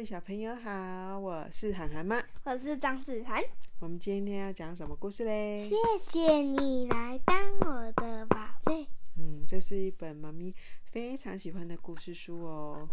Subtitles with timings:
[0.00, 2.24] 各位小朋友好，我是涵涵妈。
[2.44, 3.38] 我是张子涵。
[3.80, 5.58] 我们今天要讲什么故事嘞？
[5.58, 8.88] 谢谢你来当我的宝贝。
[9.18, 10.54] 嗯，这是一本妈咪
[10.86, 12.88] 非常喜欢的故事书哦。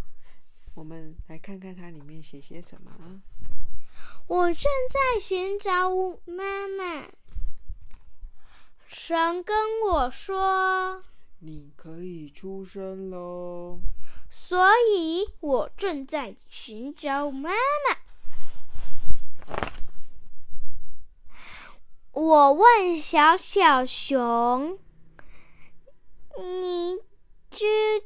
[0.74, 2.92] 我们来看看它里面写些什么。
[4.28, 5.90] 我正在寻找
[6.26, 7.08] 妈妈。
[8.86, 9.56] 神跟
[9.90, 11.02] 我说
[11.40, 13.80] ：“你可以出生喽。”
[14.30, 14.58] 所
[14.94, 17.98] 以我正在寻找妈妈。
[22.12, 24.80] 我问小小熊
[26.38, 26.98] ：“你
[27.50, 27.66] 知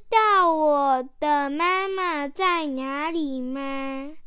[0.09, 4.17] 道我的妈妈在哪里吗？”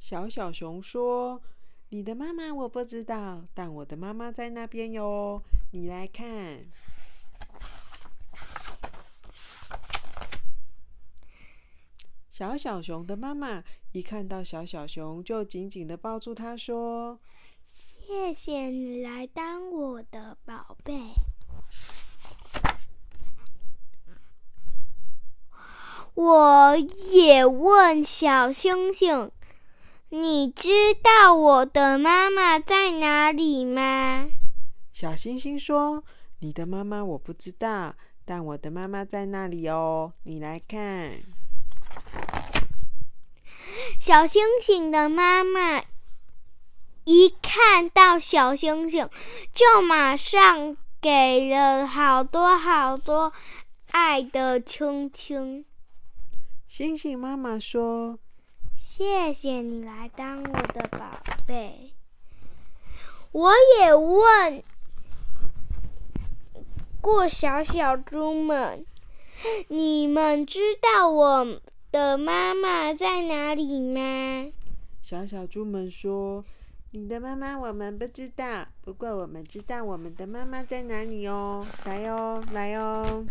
[0.00, 1.42] 小小熊说
[1.90, 5.42] ：“你的妈妈我不知道，但我的妈妈在那边哟。
[5.72, 6.66] 你来看。”
[12.36, 17.18] 小小熊的妈妈一看到小小熊，就紧紧的抱住它，说
[17.64, 21.14] ：“谢谢你来当我的宝贝。”
[26.12, 29.30] 我也问小星星
[30.10, 30.68] ：“你知
[31.02, 34.28] 道我的妈妈在哪里吗？”
[34.92, 36.04] 小星星说
[36.40, 37.94] ：“你的妈妈我不知道，
[38.26, 40.12] 但我的妈妈在那里哦。
[40.24, 41.12] 你来看。”
[43.98, 45.82] 小星星的妈妈
[47.04, 49.08] 一看到小星星，
[49.52, 53.32] 就马上给了好多好多
[53.90, 55.64] 爱的亲亲。
[56.68, 58.18] 星星妈妈说
[58.76, 61.94] ：“谢谢你来当我的宝贝。”
[63.32, 64.62] 我也问
[67.00, 68.84] 过小小猪们
[69.68, 71.60] ：“你们知道我？”
[71.92, 74.50] 的妈妈在哪里吗？
[75.00, 76.44] 小小猪们说
[76.90, 81.66] ：“你的妈妈我们不知道，不过我们知道我们的妈妈在哪里哦。
[81.84, 83.24] 来哦，来哦！”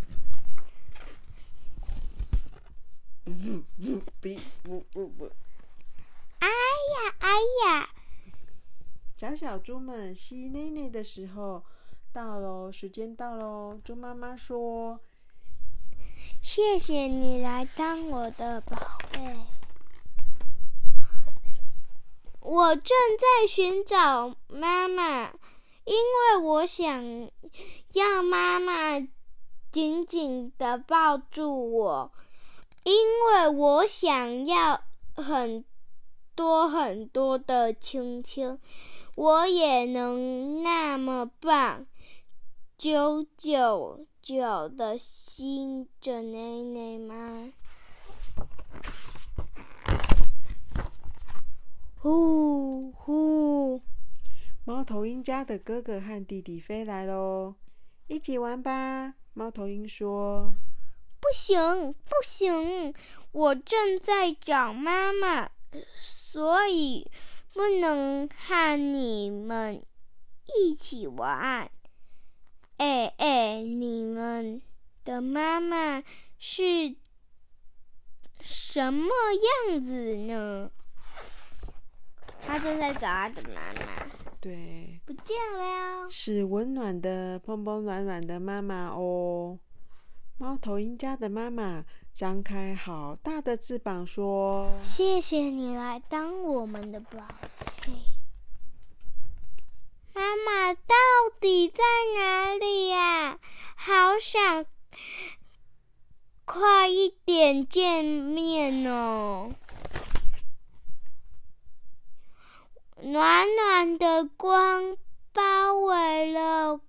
[6.40, 7.30] 哎呀，哎
[7.66, 7.90] 呀！
[9.18, 11.64] 小小猪们吸奶奶的时候
[12.14, 13.80] 到喽，时间到喽。
[13.84, 15.00] 猪妈妈说。
[16.48, 18.78] 谢谢你来当我的宝
[19.12, 19.20] 贝。
[22.40, 25.32] 我正在寻找妈妈，
[25.86, 27.32] 因为我想
[27.94, 29.00] 要妈妈
[29.72, 32.12] 紧紧的抱住我，
[32.84, 34.84] 因为我想要
[35.16, 35.66] 很
[36.36, 38.60] 多很多的亲亲，
[39.16, 41.88] 我也能那么棒，
[42.78, 44.06] 九九。
[44.26, 47.54] 九的新着奶奶吗？
[52.02, 53.84] 呼呼！
[54.64, 57.54] 猫头鹰家的哥哥和弟弟飞来喽，
[58.08, 59.14] 一起玩吧！
[59.36, 60.56] 猫头鹰说
[61.22, 62.92] ：“不行，不行，
[63.32, 65.52] 我正在找妈妈，
[66.02, 67.12] 所以
[67.54, 69.86] 不能和你们
[70.58, 71.70] 一起玩。”
[73.62, 74.62] 你们
[75.04, 76.04] 的妈妈
[76.38, 76.96] 是
[78.42, 79.10] 什么
[79.70, 80.72] 样子呢？
[82.46, 84.06] 他正在找他的妈妈。
[84.40, 86.08] 对，不见了。
[86.10, 89.58] 是温暖的、蓬蓬软软的妈妈哦。
[90.38, 97.26] 猫头鹰家的妈妈张开好大的翅膀，说：“谢谢你来当我们的宝
[97.82, 97.94] 贝。”
[100.16, 100.96] 妈妈到
[101.42, 101.84] 底在
[102.16, 103.38] 哪里呀？
[103.76, 104.66] 好想
[106.46, 109.52] 快一点见面哦！
[113.02, 114.96] 暖暖的光
[115.34, 116.80] 包围了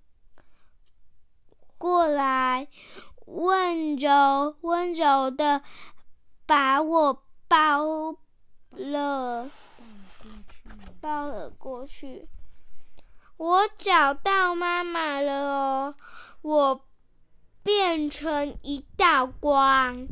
[1.79, 2.69] 过来，
[3.27, 5.65] 温柔温柔的
[6.47, 8.15] 把我包
[8.71, 9.51] 了，
[11.01, 12.29] 抱了过去。
[13.37, 15.95] 我找到妈妈了哦！
[16.41, 16.87] 我
[17.63, 20.07] 变成一道光，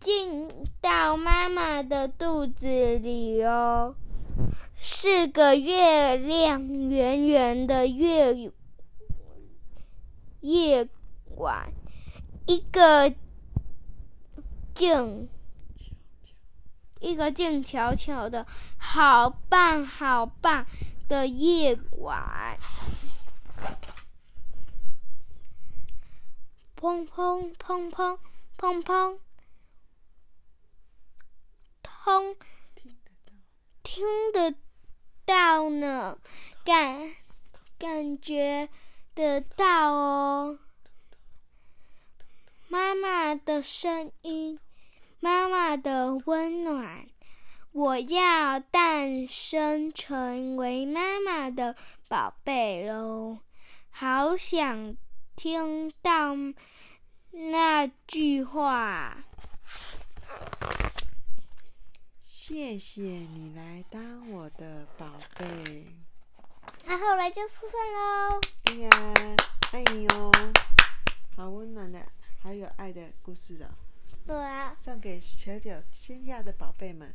[0.00, 0.48] 进
[0.80, 3.96] 到妈妈的肚子里哦。
[4.80, 8.52] 是个月亮，圆圆的月
[10.40, 10.88] 夜
[11.36, 11.72] 晚，
[12.46, 13.12] 一个
[14.74, 15.28] 静，
[17.00, 18.46] 一个静悄悄的，
[18.78, 20.66] 好棒，好棒！
[21.08, 22.58] 的夜晚，
[26.76, 28.18] 砰砰砰砰
[28.58, 28.82] 砰
[31.82, 32.36] 砰，
[32.74, 33.32] 听得到，
[33.82, 34.54] 听得
[35.24, 36.18] 到呢，
[36.64, 37.14] 感
[37.78, 38.68] 感觉
[39.14, 40.58] 得到哦。
[42.68, 44.58] 妈妈的声音，
[45.20, 47.06] 妈妈的温暖，
[47.74, 51.74] 我要诞生成为妈妈的
[52.06, 53.40] 宝贝喽！
[53.90, 54.96] 好想
[55.34, 56.36] 听到
[57.32, 59.24] 那句话。
[62.22, 65.06] 谢谢你来当我的宝
[65.36, 65.88] 贝。
[66.84, 68.40] 那后来就出生喽。
[68.66, 69.14] 哎呀，
[69.72, 70.30] 爱你哦，
[71.34, 72.06] 好温暖的，
[72.40, 73.66] 好有爱的故事哦，
[74.24, 77.12] 对啊，送给小九天下的宝贝们。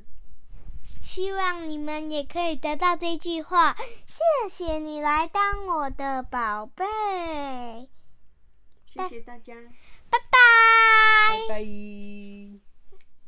[1.01, 3.75] 希望你们也可以得到这句话。
[4.05, 6.85] 谢谢你来当我的宝贝，
[8.85, 9.55] 谢谢大家，
[10.09, 10.37] 拜拜。
[11.47, 12.68] 拜拜。